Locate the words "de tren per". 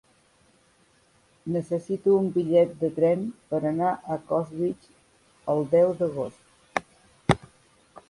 2.81-3.61